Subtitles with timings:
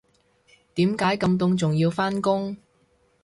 [0.73, 2.57] 點解咁凍仲要返工